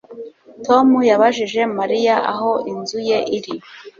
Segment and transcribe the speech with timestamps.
[0.65, 3.53] Tom yabajije Mariya aho inzu ye iri